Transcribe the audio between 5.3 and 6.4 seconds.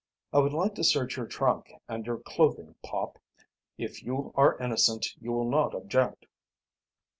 will not object."